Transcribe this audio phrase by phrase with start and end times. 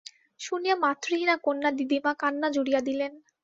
[0.39, 3.11] শুনিয়া মাতৃহীনা কন্যার দিদিমা কান্না জুড়িয়া দিলেন।